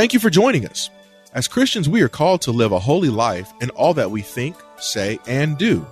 [0.00, 0.88] Thank you for joining us.
[1.34, 4.56] As Christians, we are called to live a holy life in all that we think,
[4.78, 5.86] say, and do.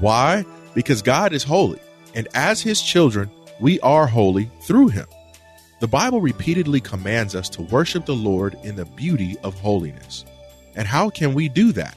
[0.00, 0.44] Why?
[0.74, 1.78] Because God is holy,
[2.16, 5.06] and as His children, we are holy through Him.
[5.78, 10.24] The Bible repeatedly commands us to worship the Lord in the beauty of holiness.
[10.74, 11.96] And how can we do that?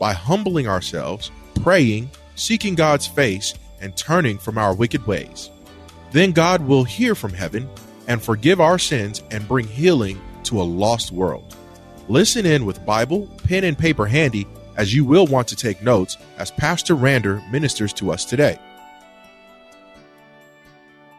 [0.00, 1.30] By humbling ourselves,
[1.62, 5.50] praying, seeking God's face, and turning from our wicked ways.
[6.12, 7.68] Then God will hear from heaven
[8.08, 11.56] and forgive our sins and bring healing to a lost world.
[12.08, 16.16] Listen in with Bible, pen, and paper handy as you will want to take notes
[16.38, 18.58] as Pastor Randall ministers to us today.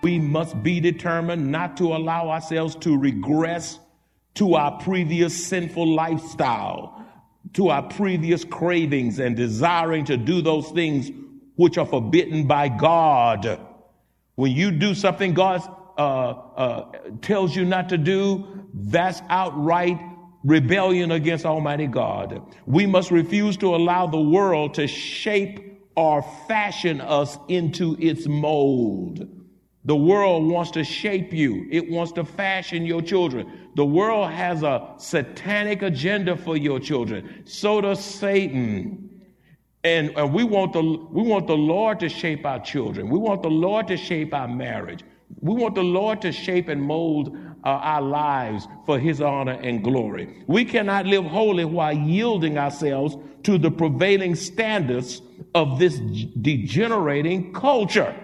[0.03, 3.80] We must be determined not to allow ourselves to regress
[4.36, 7.03] to our previous sinful lifestyle,
[7.53, 11.09] to our previous cravings and desiring to do those things
[11.55, 13.59] which are forbidden by God.
[14.36, 15.67] When you do something God
[15.98, 16.92] uh, uh,
[17.23, 20.00] tells you not to do, that's outright
[20.44, 22.42] rebellion against Almighty God.
[22.66, 29.28] We must refuse to allow the world to shape or fashion us into its mold.
[29.86, 31.66] The world wants to shape you.
[31.72, 33.70] It wants to fashion your children.
[33.75, 37.44] The world has a satanic agenda for your children.
[37.45, 39.09] So does Satan.
[39.83, 43.09] And, and we want the we want the Lord to shape our children.
[43.09, 45.03] We want the Lord to shape our marriage.
[45.39, 49.83] We want the Lord to shape and mold uh, our lives for his honor and
[49.83, 50.43] glory.
[50.47, 55.21] We cannot live holy while yielding ourselves to the prevailing standards
[55.55, 58.15] of this degenerating culture.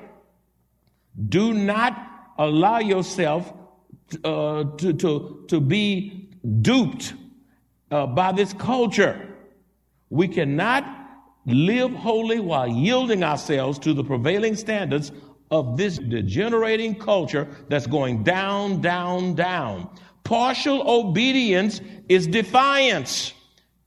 [1.30, 1.98] Do not
[2.38, 3.54] allow yourself
[4.24, 6.30] uh, to, to, to be
[6.62, 7.14] duped
[7.92, 9.30] uh, by this culture.
[10.10, 10.86] We cannot
[11.46, 15.12] live holy while yielding ourselves to the prevailing standards
[15.52, 19.90] of this degenerating culture that's going down, down, down.
[20.24, 23.34] Partial obedience is defiance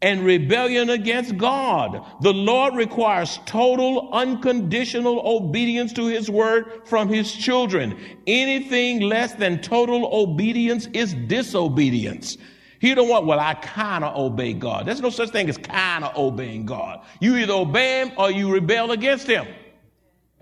[0.02, 2.04] and rebellion against God.
[2.20, 7.98] The Lord requires total, unconditional obedience to His word from His children.
[8.26, 12.36] Anything less than total obedience is disobedience.
[12.78, 14.86] He don't want, well, I kind of obey God.
[14.86, 17.02] There's no such thing as kind of obeying God.
[17.20, 19.46] You either obey Him or you rebel against Him.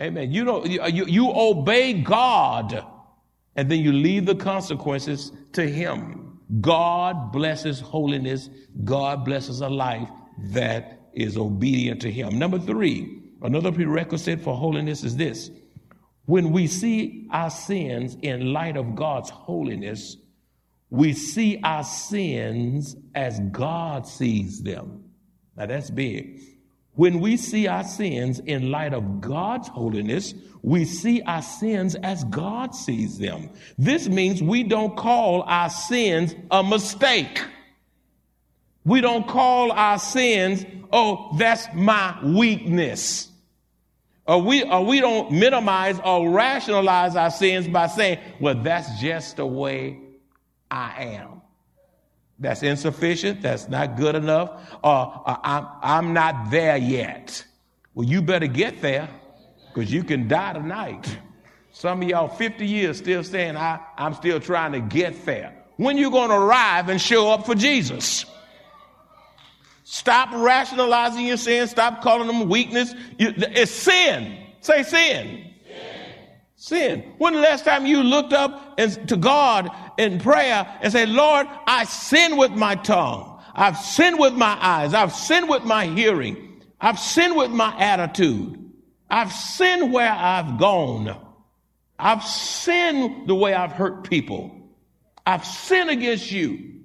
[0.00, 0.32] Amen.
[0.32, 2.84] You don't, you, you obey God
[3.56, 6.40] and then you leave the consequences to Him.
[6.60, 8.50] God blesses holiness.
[8.82, 12.38] God blesses a life that is obedient to Him.
[12.38, 15.50] Number three, another prerequisite for holiness is this.
[16.26, 20.16] When we see our sins in light of God's holiness,
[20.90, 25.04] we see our sins as God sees them.
[25.56, 26.40] Now that's big.
[26.94, 30.32] When we see our sins in light of God's holiness,
[30.62, 33.50] we see our sins as God sees them.
[33.76, 37.42] This means we don't call our sins a mistake.
[38.84, 43.28] We don't call our sins, oh, that's my weakness.
[44.26, 49.36] Or we, or we don't minimize or rationalize our sins by saying, well, that's just
[49.36, 49.98] the way
[50.70, 51.42] I am.
[52.38, 53.42] That's insufficient.
[53.42, 54.50] That's not good enough.
[54.82, 57.44] I'm, I'm not there yet.
[57.94, 59.08] Well, you better get there
[59.72, 61.18] because you can die tonight.
[61.72, 65.54] Some of y'all 50 years still saying, I, I'm still trying to get there.
[65.76, 68.24] When you going to arrive and show up for Jesus?
[69.84, 71.66] Stop rationalizing your sin.
[71.68, 72.94] Stop calling them weakness.
[73.18, 74.38] You, it's sin.
[74.60, 75.53] Say sin.
[76.64, 77.12] Sin.
[77.18, 79.68] When the last time you looked up and, to God
[79.98, 83.38] in prayer and said, Lord, I sin with my tongue.
[83.54, 84.94] I've sinned with my eyes.
[84.94, 86.62] I've sinned with my hearing.
[86.80, 88.58] I've sinned with my attitude.
[89.10, 91.14] I've sinned where I've gone.
[91.98, 94.50] I've sinned the way I've hurt people.
[95.26, 96.80] I've sinned against you.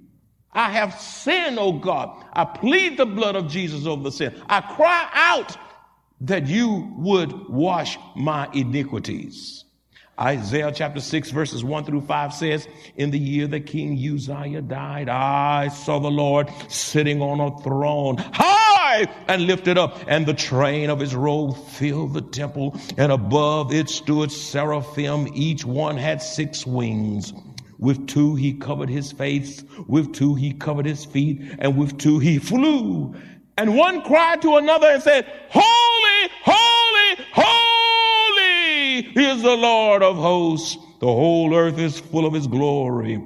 [0.52, 2.22] I have sinned, oh God.
[2.34, 4.42] I plead the blood of Jesus over the sin.
[4.46, 5.56] I cry out
[6.20, 9.64] that you would wash my iniquities.
[10.20, 15.08] Isaiah chapter 6 verses 1 through 5 says, In the year that King Uzziah died,
[15.08, 20.90] I saw the Lord sitting on a throne high and lifted up, and the train
[20.90, 25.28] of his robe filled the temple, and above it stood seraphim.
[25.34, 27.32] Each one had six wings.
[27.78, 32.18] With two he covered his face, with two he covered his feet, and with two
[32.18, 33.14] he flew.
[33.56, 35.89] And one cried to another and said, holy,
[39.14, 40.76] holy is the Lord of hosts.
[41.00, 43.22] The whole earth is full of his glory.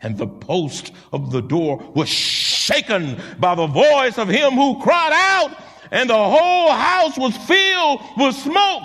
[0.00, 5.12] And the post of the door was shaken by the voice of him who cried
[5.12, 5.56] out,
[5.90, 8.82] and the whole house was filled with smoke.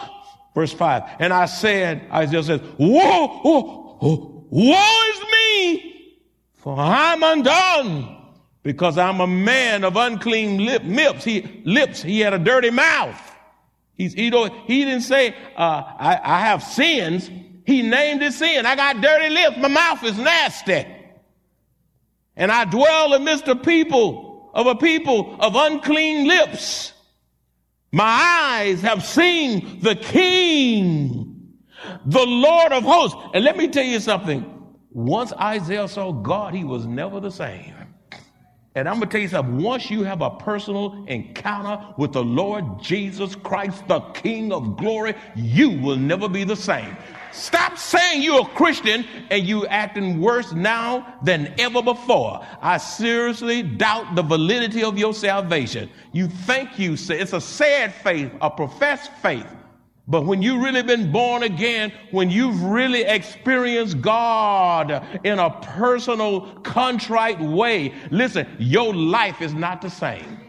[0.56, 1.04] Verse 5.
[1.20, 6.22] And I said, Isaiah says, woe, woe, woe is me,
[6.54, 8.18] for I'm undone,
[8.64, 11.24] because I'm a man of unclean lip, lips.
[11.26, 12.02] He, lips.
[12.02, 13.29] He had a dirty mouth.
[14.00, 17.30] He's, he, don't, he didn't say, uh, I, I have sins.
[17.66, 18.66] He named his sin.
[18.66, 19.58] I got dirty lips.
[19.60, 20.86] My mouth is nasty.
[22.38, 26.94] And I dwell amidst a people of a people of unclean lips.
[27.92, 31.58] My eyes have seen the King,
[32.06, 33.18] the Lord of hosts.
[33.34, 34.46] And let me tell you something.
[34.92, 37.76] Once Isaiah saw God, he was never the same.
[38.80, 39.58] And I'm going to tell you something.
[39.62, 45.16] Once you have a personal encounter with the Lord Jesus Christ, the King of glory,
[45.36, 46.96] you will never be the same.
[47.34, 52.46] Stop saying you're a Christian and you acting worse now than ever before.
[52.62, 55.90] I seriously doubt the validity of your salvation.
[56.14, 59.46] You think you say it's a sad faith, a professed faith.
[60.10, 66.56] But when you've really been born again, when you've really experienced God in a personal,
[66.64, 70.40] contrite way, listen, your life is not the same.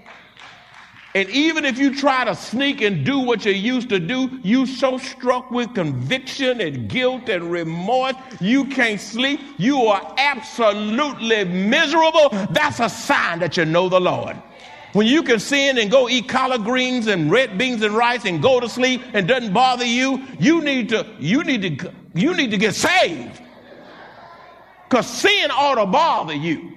[1.15, 4.65] And even if you try to sneak and do what you used to do, you
[4.65, 9.41] so struck with conviction and guilt and remorse, you can't sleep.
[9.59, 12.29] You are absolutely miserable.
[12.53, 14.41] That's a sign that you know the Lord.
[14.93, 18.43] When you can sin and go eat collard greens and red beans and rice and
[18.43, 22.51] go to sleep and doesn't bother you, you need to, you need to, you need
[22.51, 23.41] to get saved.
[24.89, 26.73] Because sin ought to bother you.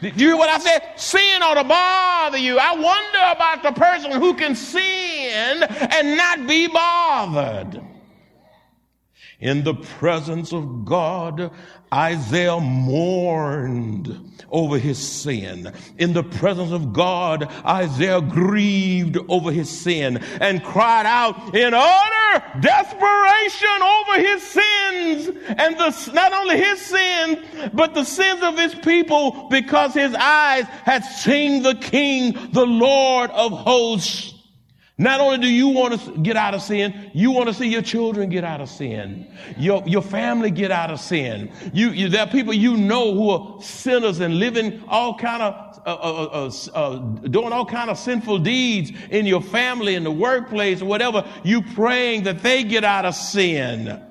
[0.00, 0.82] Did you hear what I said?
[0.96, 2.58] Sin ought to bother you.
[2.58, 7.82] I wonder about the person who can sin and not be bothered.
[9.40, 11.50] In the presence of God,
[11.92, 15.72] Isaiah mourned over his sin.
[15.98, 22.60] In the presence of God, Isaiah grieved over his sin and cried out in utter
[22.60, 27.38] desperation over his sins and the, not only his sins,
[27.72, 33.30] but the sins of his people because his eyes had seen the King, the Lord
[33.30, 34.35] of hosts.
[34.98, 37.82] Not only do you want to get out of sin, you want to see your
[37.82, 41.52] children get out of sin, your, your family get out of sin.
[41.74, 45.80] You, you, there are people you know who are sinners and living all kind of,
[45.84, 46.98] uh, uh, uh, uh,
[47.28, 51.30] doing all kind of sinful deeds in your family, in the workplace, or whatever.
[51.44, 54.02] You praying that they get out of sin.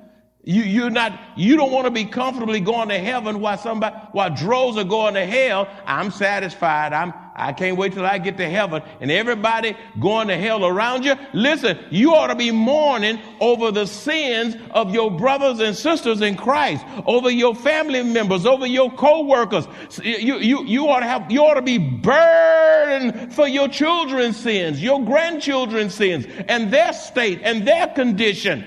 [0.48, 4.32] You, you're not, you don't want to be comfortably going to heaven while somebody, while
[4.32, 5.66] droves are going to hell.
[5.84, 6.92] I'm satisfied.
[6.92, 11.04] I'm, I can't wait till I get to heaven and everybody going to hell around
[11.04, 11.16] you.
[11.32, 16.36] Listen, you ought to be mourning over the sins of your brothers and sisters in
[16.36, 19.66] Christ, over your family members, over your co-workers.
[20.00, 24.80] You, you, you ought to have, you ought to be burdened for your children's sins,
[24.80, 28.64] your grandchildren's sins and their state and their condition.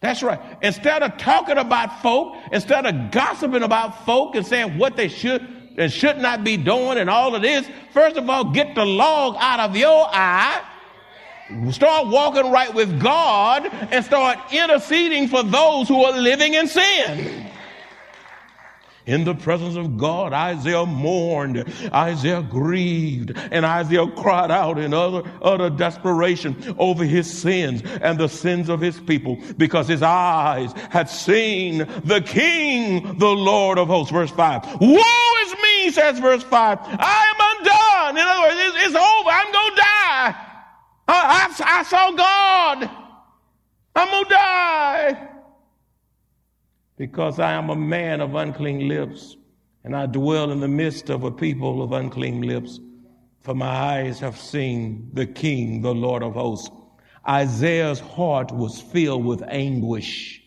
[0.00, 0.40] That's right.
[0.62, 5.42] Instead of talking about folk, instead of gossiping about folk and saying what they should
[5.76, 9.36] and should not be doing and all of this, first of all, get the log
[9.38, 10.62] out of your eye.
[11.70, 17.50] Start walking right with God and start interceding for those who are living in sin.
[19.08, 25.26] In the presence of God, Isaiah mourned, Isaiah grieved, and Isaiah cried out in utter,
[25.40, 31.08] utter desperation over his sins and the sins of his people because his eyes had
[31.08, 34.12] seen the King, the Lord of hosts.
[34.12, 34.78] Verse 5.
[34.78, 36.78] Woe is me, says verse 5.
[36.82, 38.22] I am undone.
[38.22, 39.30] In other words, it's, it's over.
[39.30, 40.36] I'm going to die.
[41.08, 42.90] I, I, I saw God.
[43.96, 45.37] I'm going to die
[46.98, 49.36] because I am a man of unclean lips,
[49.84, 52.80] and I dwell in the midst of a people of unclean lips.
[53.40, 56.70] For my eyes have seen the King, the Lord of hosts.
[57.26, 60.42] Isaiah's heart was filled with anguish.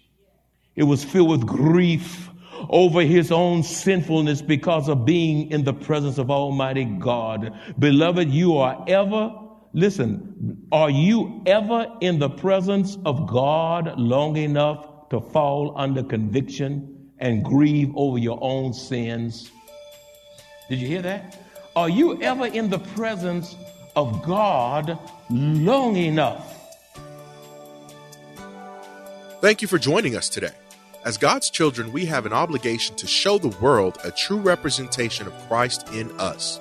[0.75, 2.29] It was filled with grief
[2.69, 7.57] over his own sinfulness because of being in the presence of Almighty God.
[7.79, 9.33] Beloved, you are ever,
[9.73, 17.11] listen, are you ever in the presence of God long enough to fall under conviction
[17.19, 19.51] and grieve over your own sins.
[20.69, 21.37] Did you hear that?
[21.75, 23.55] Are you ever in the presence
[23.95, 24.97] of God
[25.29, 26.57] long enough?
[29.41, 30.51] Thank you for joining us today.
[31.03, 35.33] As God's children, we have an obligation to show the world a true representation of
[35.49, 36.59] Christ in us.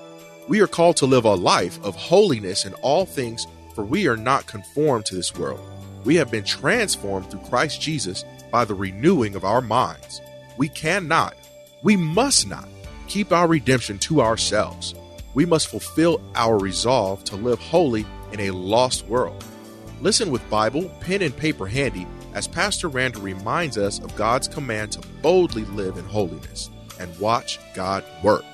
[0.49, 4.17] We are called to live a life of holiness in all things, for we are
[4.17, 5.61] not conformed to this world.
[6.05, 10.21] We have been transformed through Christ Jesus by the renewing of our minds.
[10.57, 11.35] We cannot,
[11.83, 12.69] we must not
[13.07, 14.95] keep our redemption to ourselves.
[15.35, 19.45] We must fulfill our resolve to live holy in a lost world.
[20.01, 24.93] Listen with Bible, pen, and paper handy as Pastor Randall reminds us of God's command
[24.93, 28.45] to boldly live in holiness and watch God work.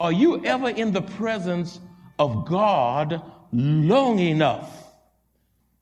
[0.00, 1.80] Are you ever in the presence
[2.18, 4.83] of God long enough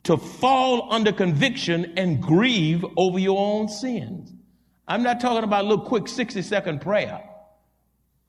[0.05, 4.33] to fall under conviction and grieve over your own sins?
[4.89, 7.23] I'm not talking about a little quick 60 second prayer.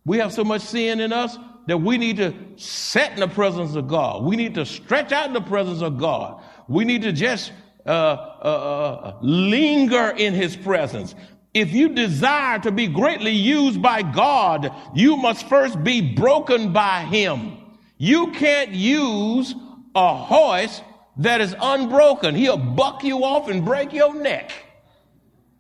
[0.06, 1.38] We have so much sin in us
[1.68, 4.24] that we need to set in the presence of God.
[4.24, 6.44] We need to stretch out in the presence of God.
[6.68, 7.52] We need to just
[7.86, 11.16] uh, uh, uh, linger in His presence.
[11.54, 17.02] If you desire to be greatly used by God, you must first be broken by
[17.02, 17.58] Him.
[17.98, 19.54] You can't use
[19.96, 20.82] a horse
[21.18, 22.36] that is unbroken.
[22.36, 24.52] He'll buck you off and break your neck.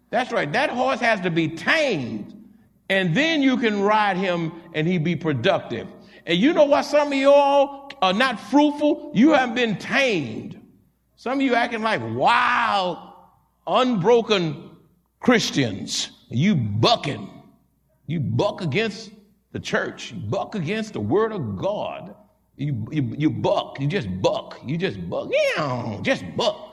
[0.09, 0.51] That's right.
[0.51, 2.39] That horse has to be tamed.
[2.89, 5.87] And then you can ride him and he be productive.
[6.25, 6.83] And you know what?
[6.83, 9.11] Some of you all are not fruitful.
[9.13, 10.59] You haven't been tamed.
[11.15, 12.97] Some of you acting like wild,
[13.65, 14.71] unbroken
[15.19, 16.11] Christians.
[16.29, 17.29] You bucking.
[18.07, 19.11] You buck against
[19.51, 20.11] the church.
[20.11, 22.15] You buck against the word of God.
[22.55, 23.79] You, you, you buck.
[23.79, 24.59] You just buck.
[24.65, 25.29] You just buck.
[25.31, 26.69] Yeah, just buck.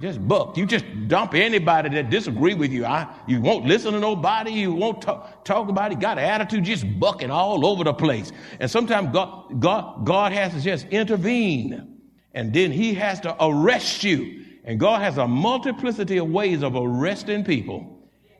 [0.00, 0.56] Just buck.
[0.56, 2.84] You just dump anybody that disagree with you.
[2.84, 4.50] I, you won't listen to nobody.
[4.50, 6.00] You won't talk, talk about it.
[6.00, 8.32] Got an attitude, just bucking all over the place.
[8.58, 12.00] And sometimes God, God, God has to just intervene.
[12.34, 14.44] And then he has to arrest you.
[14.64, 17.91] And God has a multiplicity of ways of arresting people.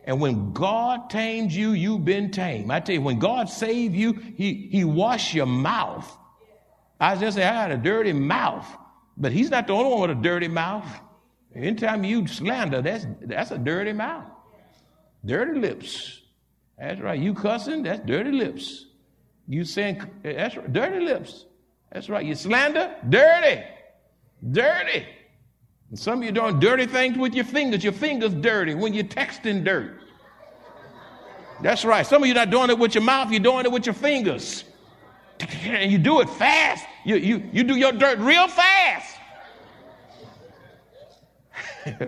[0.04, 2.70] And when God tames you, you've been tamed.
[2.70, 6.18] I tell you, when God saved you, he, he washed your mouth.
[7.00, 8.66] I just say I had a dirty mouth.
[9.16, 10.86] But he's not the only one with a dirty mouth.
[11.54, 14.24] Anytime you slander, that's that's a dirty mouth.
[15.24, 16.20] Dirty lips.
[16.78, 17.20] That's right.
[17.20, 18.86] You cussing, that's dirty lips.
[19.46, 21.44] You saying that's right, dirty lips.
[21.92, 22.24] That's right.
[22.24, 23.62] You slander, dirty.
[24.50, 25.06] Dirty.
[25.92, 27.84] And some of you doing dirty things with your fingers.
[27.84, 30.00] Your fingers dirty when you're texting dirt.
[31.60, 32.06] That's right.
[32.06, 34.64] Some of you not doing it with your mouth, you're doing it with your fingers.
[35.64, 36.86] And you do it fast.
[37.04, 39.16] You, you, you do your dirt real fast.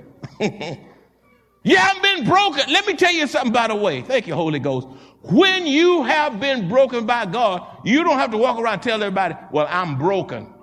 [1.63, 2.73] you haven't been broken.
[2.73, 4.01] Let me tell you something, by the way.
[4.01, 4.89] Thank you, Holy Ghost.
[5.21, 9.03] When you have been broken by God, you don't have to walk around and tell
[9.03, 10.54] everybody, well, I'm broken.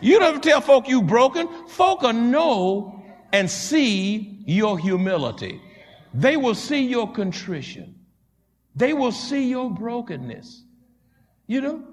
[0.00, 1.48] You don't tell folk you broken.
[1.68, 5.60] Folk will know and see your humility.
[6.14, 7.94] They will see your contrition.
[8.74, 10.62] They will see your brokenness.
[11.46, 11.84] You know?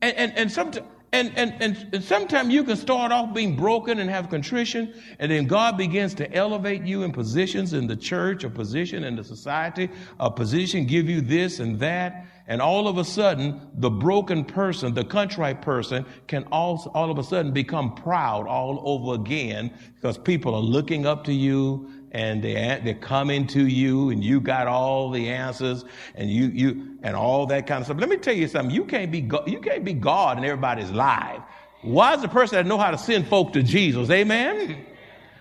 [0.00, 4.08] And, and, and sometimes and, and, and sometimes you can start off being broken and
[4.08, 8.50] have contrition, and then God begins to elevate you in positions in the church, a
[8.50, 13.04] position in the society, a position give you this and that, and all of a
[13.04, 18.46] sudden, the broken person, the contrite person, can all, all of a sudden become proud
[18.46, 23.66] all over again because people are looking up to you and they, they're coming to
[23.66, 27.86] you and you got all the answers and you, you, and all that kind of
[27.86, 27.98] stuff.
[27.98, 28.74] Let me tell you something.
[28.74, 31.40] You can't be, you can't be God in everybody's life.
[31.80, 34.10] Why is the person that know how to send folk to Jesus?
[34.10, 34.84] Amen.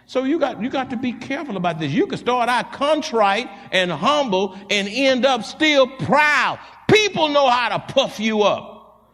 [0.06, 1.92] So you got, you got to be careful about this.
[1.92, 6.60] You can start out contrite and humble and end up still proud.
[6.92, 9.08] People know how to puff you up.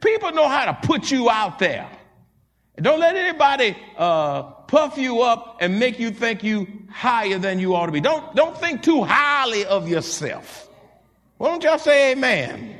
[0.00, 1.88] People know how to put you out there.
[2.76, 7.74] Don't let anybody uh, puff you up and make you think you higher than you
[7.76, 8.00] ought to be.
[8.00, 10.68] Don't, don't think too highly of yourself.
[11.36, 12.78] Why don't y'all say amen?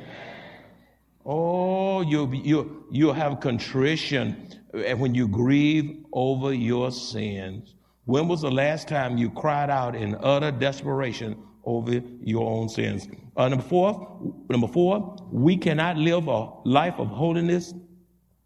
[1.25, 7.75] Oh, you'll, you'll, you'll have contrition when you grieve over your sins.
[8.05, 13.07] When was the last time you cried out in utter desperation over your own sins?
[13.35, 17.73] Uh, number four, number four, we cannot live a life of holiness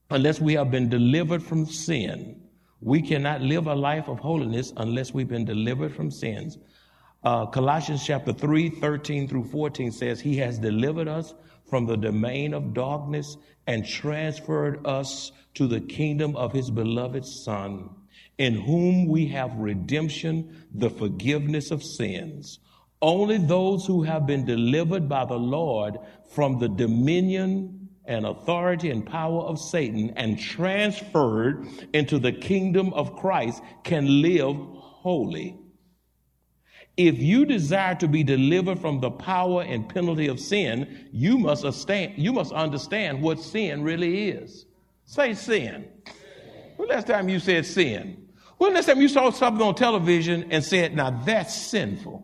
[0.10, 2.42] unless we have been delivered from sin.
[2.80, 6.58] We cannot live a life of holiness unless we've been delivered from sins.
[7.24, 11.34] Uh, Colossians chapter 3, 13 through 14 says, He has delivered us
[11.70, 17.90] from the domain of darkness and transferred us to the kingdom of His beloved Son,
[18.38, 22.60] in whom we have redemption, the forgiveness of sins.
[23.02, 25.98] Only those who have been delivered by the Lord
[26.32, 33.16] from the dominion and authority and power of Satan and transferred into the kingdom of
[33.18, 35.58] Christ can live holy.
[36.96, 41.64] If you desire to be delivered from the power and penalty of sin, you must
[41.64, 44.66] understand, you must understand what sin really is.
[45.06, 45.88] Say sin.
[46.78, 48.28] When last time you said sin?
[48.58, 52.24] When last time you saw something on television and said, now that's sinful?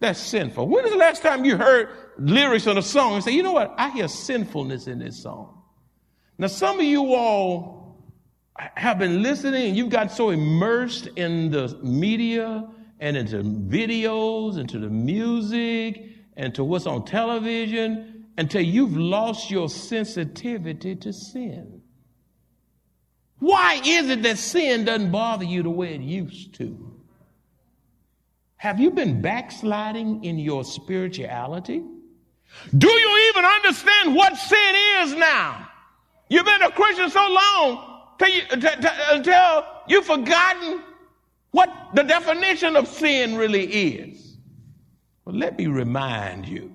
[0.00, 0.66] That's sinful.
[0.66, 3.52] When is the last time you heard lyrics on a song and say, you know
[3.52, 3.74] what?
[3.76, 5.62] I hear sinfulness in this song.
[6.38, 8.02] Now, some of you all
[8.56, 12.66] have been listening and you've got so immersed in the media
[12.98, 16.02] and into videos, into the music,
[16.36, 21.82] and to what's on television until you've lost your sensitivity to sin.
[23.38, 26.99] Why is it that sin doesn't bother you the way it used to?
[28.60, 31.82] Have you been backsliding in your spirituality?
[32.76, 35.66] Do you even understand what sin is now?
[36.28, 40.82] You've been a Christian so long you, until you've forgotten
[41.52, 44.36] what the definition of sin really is.
[45.24, 46.70] Well, let me remind you.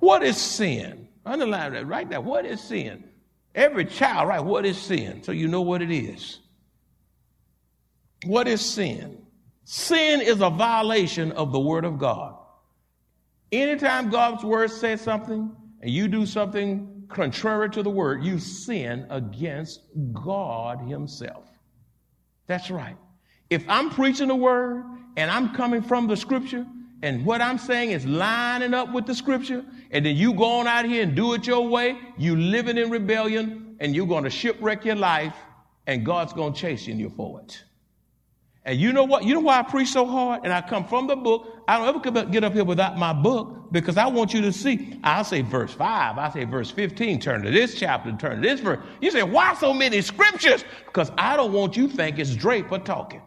[0.00, 1.08] What is sin?
[1.24, 2.20] Underline that right there.
[2.20, 3.04] What is sin?
[3.54, 4.44] Every child, right?
[4.44, 5.22] What is sin?
[5.22, 6.40] So you know what it is.
[8.26, 9.19] What is sin?
[9.72, 12.34] Sin is a violation of the Word of God.
[13.52, 15.48] Anytime God's Word says something
[15.80, 21.46] and you do something contrary to the Word, you sin against God Himself.
[22.48, 22.96] That's right.
[23.48, 24.82] If I'm preaching the Word
[25.16, 26.66] and I'm coming from the Scripture,
[27.02, 30.66] and what I'm saying is lining up with the scripture, and then you go on
[30.66, 34.30] out here and do it your way, you living in rebellion, and you're going to
[34.30, 35.36] shipwreck your life,
[35.86, 37.62] and God's going to chase you for it.
[38.64, 39.24] And you know what?
[39.24, 40.42] You know why I preach so hard?
[40.44, 41.62] And I come from the book.
[41.66, 44.98] I don't ever get up here without my book because I want you to see.
[45.02, 46.18] I'll say verse 5.
[46.18, 47.20] I'll say verse 15.
[47.20, 48.14] Turn to this chapter.
[48.16, 48.80] Turn to this verse.
[49.00, 50.64] You say, why so many scriptures?
[50.84, 53.22] Because I don't want you think it's Draper talking.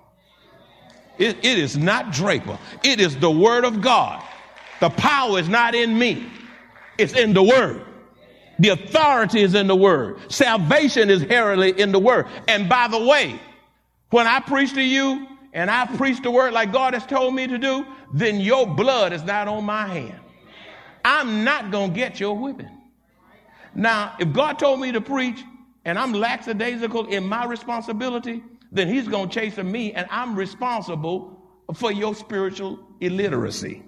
[1.17, 2.60] It, it is not Draper.
[2.84, 4.23] It is the word of God.
[4.81, 6.29] The power is not in me.
[6.99, 7.86] It's in the word.
[8.60, 10.31] The authority is in the word.
[10.31, 12.27] Salvation is heralded in the word.
[12.47, 13.39] And by the way,
[14.13, 17.47] when I preach to you and I preach the word like God has told me
[17.47, 20.19] to do, then your blood is not on my hand.
[21.04, 22.69] I'm not going to get your whipping.
[23.73, 25.43] Now, if God told me to preach
[25.84, 31.41] and I'm lackadaisical in my responsibility, then he's going to chase me and I'm responsible
[31.73, 33.82] for your spiritual illiteracy.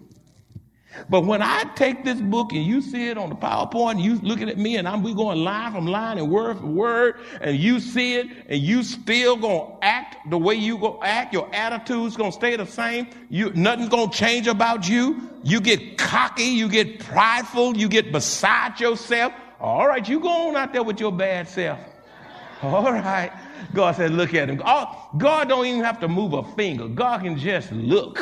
[1.09, 4.49] But when I take this book and you see it on the PowerPoint, you looking
[4.49, 7.79] at me and I'm we going line from line and word from word, and you
[7.79, 12.31] see it and you still gonna act the way you go act, your attitude's gonna
[12.31, 13.07] stay the same.
[13.29, 15.29] You nothing's gonna change about you.
[15.43, 19.33] You get cocky, you get prideful, you get beside yourself.
[19.59, 21.79] All right, you go on out there with your bad self.
[22.63, 23.31] All right.
[23.73, 24.57] God said, look at him.
[24.57, 26.87] God don't even have to move a finger.
[26.87, 28.17] God can just look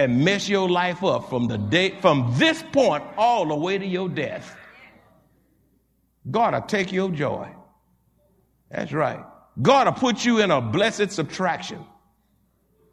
[0.00, 3.84] and mess your life up from the day from this point all the way to
[3.84, 4.56] your death.
[6.30, 7.46] God will take your joy.
[8.70, 9.22] That's right.
[9.60, 11.84] God will put you in a blessed subtraction.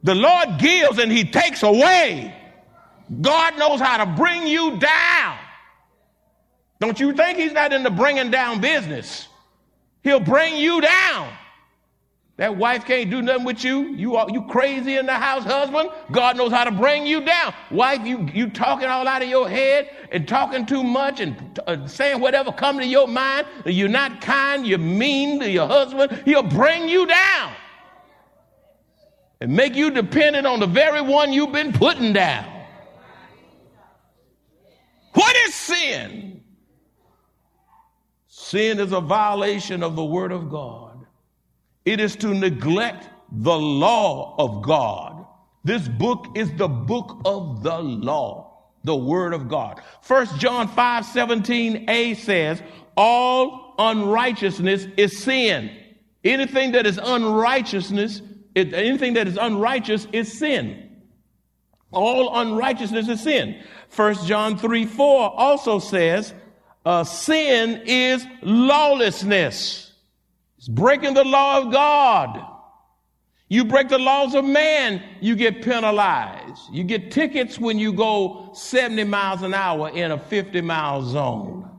[0.03, 2.35] The Lord gives and he takes away.
[3.21, 5.37] God knows how to bring you down.
[6.81, 9.29] Don't you think he's not in the bringing down business?
[10.03, 11.31] He'll bring you down.
[12.37, 13.95] That wife can't do nothing with you.
[13.95, 15.89] You are you crazy in the house, husband.
[16.11, 17.51] God knows how to bring you down.
[17.71, 21.87] Wife, you you talking all out of your head and talking too much and uh,
[21.87, 23.47] saying whatever come to your mind.
[23.65, 24.67] You're not kind.
[24.67, 26.21] You're mean to your husband.
[26.25, 27.53] He'll bring you down
[29.41, 32.45] and make you dependent on the very one you've been putting down.
[35.13, 36.43] What is sin?
[38.27, 40.86] Sin is a violation of the word of God.
[41.87, 45.25] It is to neglect the law of God.
[45.63, 49.81] This book is the book of the law, the word of God.
[50.01, 52.61] First John 5 17a says,
[52.97, 55.71] All unrighteousness is sin.
[56.25, 58.21] Anything that is unrighteousness,
[58.53, 60.89] anything that is unrighteous is sin.
[61.93, 63.63] All unrighteousness is sin.
[63.87, 66.33] First John 3 4 also says,
[66.85, 69.86] uh, Sin is lawlessness.
[70.67, 72.45] It's breaking the law of God.
[73.47, 76.61] You break the laws of man, you get penalized.
[76.73, 81.71] You get tickets when you go 70 miles an hour in a 50 mile zone.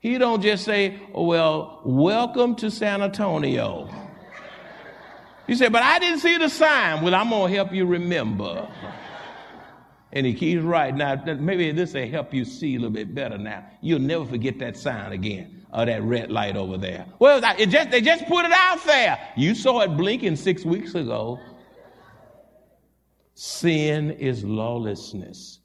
[0.00, 3.88] He don't just say, oh, well, welcome to San Antonio.
[5.46, 7.02] He said, but I didn't see the sign.
[7.02, 8.68] Well, I'm going to help you remember.
[10.12, 10.94] And he keeps right.
[10.94, 13.64] Now, maybe this will help you see a little bit better now.
[13.80, 17.06] You'll never forget that sign again, or that red light over there.
[17.18, 19.18] Well, it just, they just put it out there.
[19.36, 21.38] You saw it blinking six weeks ago.
[23.34, 25.60] Sin is lawlessness.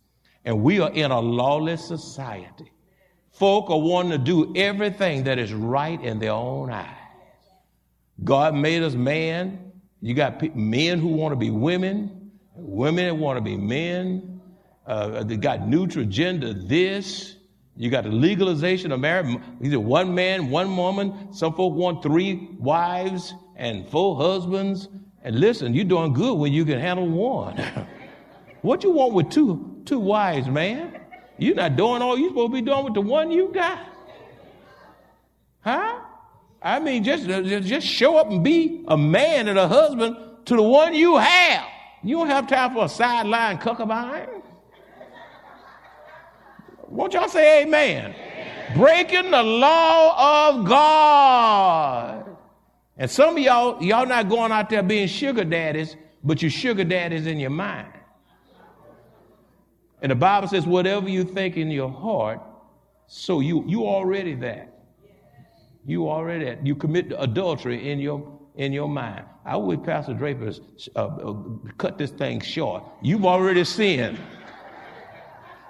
[0.46, 2.72] And we are in a lawless society.
[3.32, 6.88] Folk are wanting to do everything that is right in their own eyes.
[8.24, 9.72] God made us man.
[10.02, 14.42] You got men who want to be women, women that want to be men.
[14.86, 17.38] Uh, they got neutral gender this.
[17.76, 19.40] You got the legalization of marriage.
[19.62, 21.34] Either one man, one woman.
[21.34, 24.90] Some folk want three wives and four husbands.
[25.24, 27.58] And listen, you're doing good when you can handle one.
[28.62, 31.00] what you want with two two wives, man?
[31.38, 33.80] You're not doing all you're supposed to be doing with the one you got.
[35.62, 36.00] Huh?
[36.62, 40.62] I mean, just, just show up and be a man and a husband to the
[40.62, 41.66] one you have.
[42.04, 44.42] You don't have time for a sideline cuckabine.
[46.94, 48.14] Won't y'all say amen?
[48.14, 48.78] amen?
[48.78, 52.38] Breaking the law of God.
[52.98, 56.84] And some of y'all, y'all not going out there being sugar daddies, but you're sugar
[56.84, 57.92] daddies in your mind.
[60.04, 62.42] And the Bible says, whatever you think in your heart,
[63.08, 64.74] so you you already that.
[65.86, 66.66] You already that.
[66.66, 69.26] You commit adultery in your in your mind.
[69.46, 70.54] I would Pastor Draper
[70.96, 71.36] uh, uh,
[71.78, 72.84] cut this thing short.
[73.02, 74.20] You've already sinned.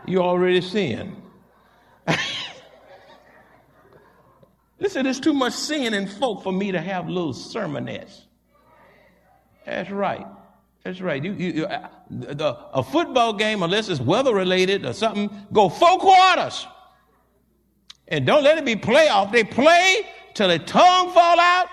[0.06, 1.22] You already sinned.
[4.80, 8.24] Listen, there's too much sin in folk for me to have little sermonettes.
[9.66, 10.26] That's right.
[10.84, 11.24] That's right.
[11.24, 15.70] You, you, you, uh, the, a football game, unless it's weather related or something, go
[15.70, 16.68] four quarters.
[18.10, 19.32] And don't let it be playoff.
[19.32, 21.68] They play till their tongue fall out.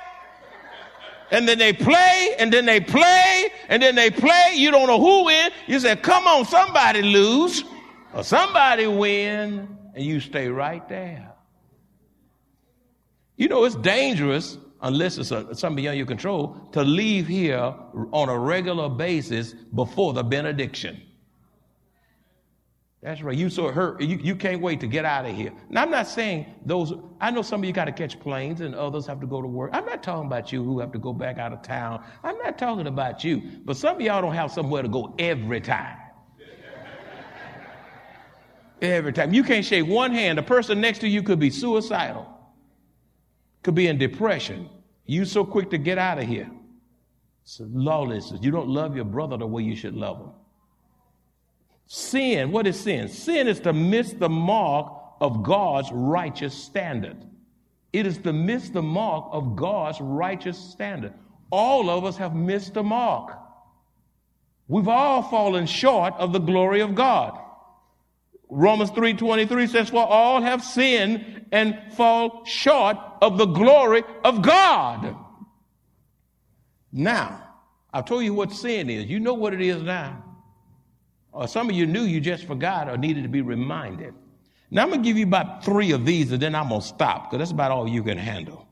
[1.32, 4.52] And then they play, and then they play, and then they play.
[4.54, 5.50] You don't know who win.
[5.66, 7.64] You say, come on, somebody lose
[8.14, 11.32] or somebody win, and you stay right there.
[13.36, 17.74] You know, it's dangerous unless it's a, something beyond your control, to leave here
[18.12, 21.02] on a regular basis before the benediction.
[23.02, 23.36] That's right.
[23.36, 24.02] You so hurt.
[24.02, 25.52] You, you can't wait to get out of here.
[25.70, 28.74] Now, I'm not saying those, I know some of you got to catch planes and
[28.74, 29.70] others have to go to work.
[29.72, 32.04] I'm not talking about you who have to go back out of town.
[32.22, 33.40] I'm not talking about you.
[33.64, 35.96] But some of y'all don't have somewhere to go every time.
[38.80, 39.32] Every time.
[39.34, 40.38] You can't shake one hand.
[40.38, 42.40] The person next to you could be suicidal
[43.62, 44.68] could be in depression.
[45.06, 46.50] You so quick to get out of here.
[47.42, 48.42] It's lawlessness.
[48.42, 50.30] You don't love your brother the way you should love him.
[51.86, 53.08] Sin, what is sin?
[53.08, 57.16] Sin is to miss the mark of God's righteous standard.
[57.92, 61.12] It is to miss the mark of God's righteous standard.
[61.50, 63.36] All of us have missed the mark.
[64.68, 67.36] We've all fallen short of the glory of God.
[68.50, 75.16] Romans 3:23 says for all have sinned and fall short of the glory of God.
[76.92, 77.42] Now,
[77.92, 79.06] I've told you what sin is.
[79.06, 80.24] You know what it is now.
[81.32, 84.14] Or some of you knew you just forgot or needed to be reminded.
[84.70, 86.86] Now I'm going to give you about 3 of these and then I'm going to
[86.86, 88.66] stop because that's about all you can handle.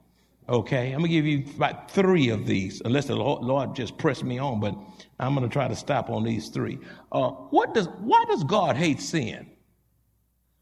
[0.49, 4.39] Okay, I'm gonna give you about three of these, unless the Lord just press me
[4.39, 4.59] on.
[4.59, 4.75] But
[5.19, 6.79] I'm gonna try to stop on these three.
[7.11, 9.45] Uh, what does why does God hate sin?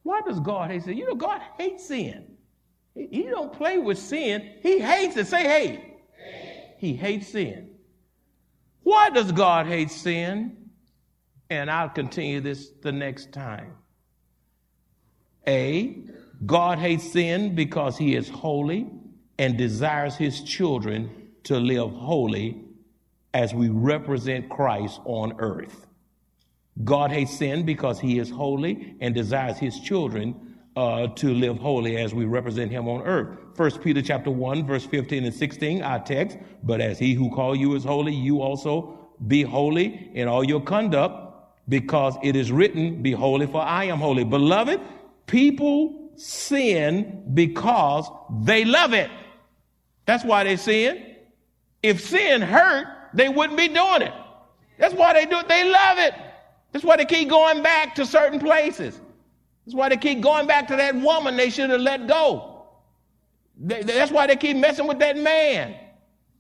[0.08, 0.96] Why does God hate sin?
[0.96, 2.38] You know, God hates sin.
[2.96, 4.54] He, don't play with sin.
[4.64, 5.28] He hates it.
[5.28, 5.98] Say hate.
[6.78, 7.72] He hates sin.
[8.84, 10.70] Why does God hate sin?
[11.50, 13.74] And I'll continue this the next time.
[15.46, 16.04] A,
[16.46, 18.88] God hates sin because he is holy
[19.38, 22.64] and desires his children to live holy
[23.34, 25.87] as we represent Christ on earth.
[26.84, 31.98] God hates sin because he is holy and desires his children uh, to live holy
[31.98, 33.36] as we represent him on earth.
[33.56, 37.58] First Peter chapter 1, verse 15 and 16, our text, but as he who called
[37.58, 41.24] you is holy, you also be holy in all your conduct,
[41.68, 44.24] because it is written, Be holy, for I am holy.
[44.24, 44.80] Beloved,
[45.26, 48.10] people sin because
[48.44, 49.10] they love it.
[50.06, 51.16] That's why they sin.
[51.84, 54.14] If sin hurt, they wouldn't be doing it.
[54.78, 55.48] That's why they do it.
[55.48, 56.14] They love it.
[56.72, 59.00] That's why they keep going back to certain places.
[59.66, 62.66] That's why they keep going back to that woman they should have let go.
[63.60, 65.76] That's why they keep messing with that man.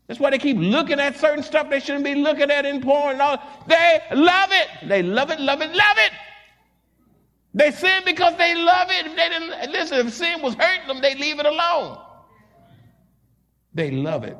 [0.08, 3.13] That's why they keep looking at certain stuff they shouldn't be looking at in porn
[3.13, 3.38] and all.
[3.68, 4.88] They love it.
[4.88, 6.12] They love it, love it, love it.
[7.54, 9.08] They sin because they love it.
[9.08, 11.98] If they didn't listen, if sin was hurting them, they leave it alone.
[13.74, 14.38] They love it.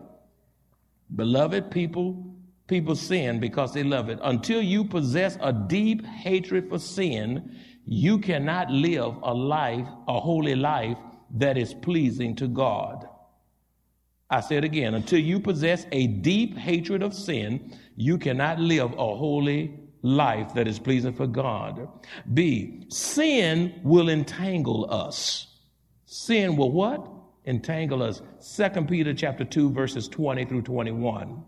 [1.16, 2.27] Beloved people
[2.68, 4.20] People sin because they love it.
[4.22, 10.56] Until you possess a deep hatred for sin, you cannot live a life, a holy
[10.56, 10.98] life
[11.36, 13.08] that is pleasing to God.
[14.30, 19.16] I said again, until you possess a deep hatred of sin, you cannot live a
[19.16, 21.88] holy life that is pleasing for God.
[22.34, 25.48] B, sin will entangle us.
[26.06, 27.08] Sin will what?
[27.46, 28.22] Entangle us.
[28.40, 31.44] Second Peter chapter 2 verses 20 through 21.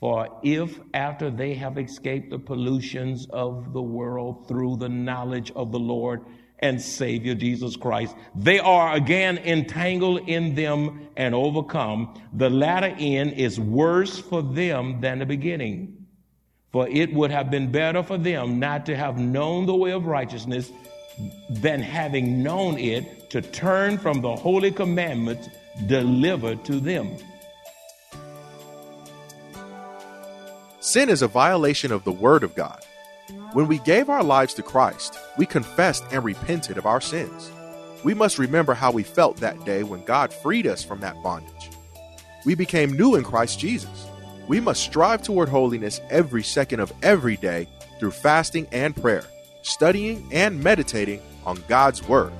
[0.00, 5.72] For if after they have escaped the pollutions of the world through the knowledge of
[5.72, 6.22] the Lord
[6.60, 13.32] and Savior Jesus Christ, they are again entangled in them and overcome, the latter end
[13.32, 16.06] is worse for them than the beginning.
[16.70, 20.06] For it would have been better for them not to have known the way of
[20.06, 20.70] righteousness
[21.50, 25.48] than having known it to turn from the holy commandments
[25.86, 27.16] delivered to them.
[30.80, 32.84] Sin is a violation of the Word of God.
[33.52, 37.50] When we gave our lives to Christ, we confessed and repented of our sins.
[38.04, 41.70] We must remember how we felt that day when God freed us from that bondage.
[42.44, 44.06] We became new in Christ Jesus.
[44.46, 47.66] We must strive toward holiness every second of every day
[47.98, 49.24] through fasting and prayer,
[49.62, 52.32] studying and meditating on God's Word.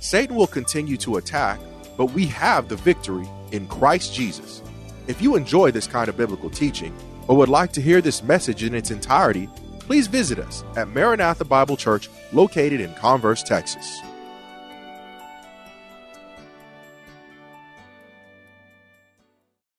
[0.00, 1.60] Satan will continue to attack,
[1.96, 4.62] but we have the victory in Christ Jesus.
[5.06, 6.92] If you enjoy this kind of biblical teaching,
[7.28, 11.44] or would like to hear this message in its entirety, please visit us at Maranatha
[11.44, 14.00] Bible Church located in Converse, Texas.